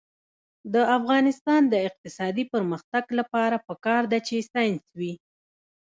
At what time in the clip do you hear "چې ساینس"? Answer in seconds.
4.27-4.85